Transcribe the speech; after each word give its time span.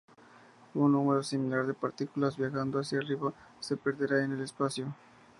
Un 0.73 0.93
número 0.93 1.21
similar 1.21 1.67
de 1.67 1.75
partículas, 1.75 2.35
viajando 2.35 2.79
hacia 2.79 2.97
arriba, 2.97 3.33
se 3.59 3.77
perderá 3.77 4.23
en 4.23 4.31
el 4.31 4.41
espacio. 4.41 4.95